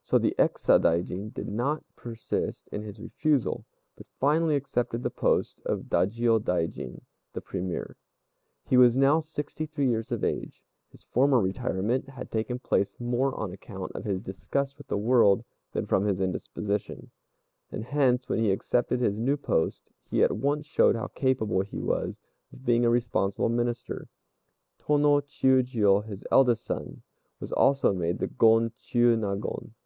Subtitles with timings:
[0.00, 5.60] So the ex Sadaijin did not persist in his refusal, but finally accepted the post
[5.66, 7.02] of Dajiôdaijin
[7.34, 7.94] (the Premier).
[8.64, 10.62] He was now sixty three years of age.
[10.90, 15.44] His former retirement had taken place more on account of his disgust with the world
[15.72, 17.10] than from his indisposition,
[17.70, 21.76] and hence, when he accepted his new post, he at once showed how capable he
[21.82, 24.08] was of being a responsible Minister.
[24.80, 27.02] Tô no Chiûjiô, his eldest son,
[27.40, 29.72] was also made the Gon Chiûnagon.